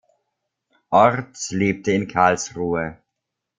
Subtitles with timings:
[0.91, 3.03] Orths lebt in Karlsruhe.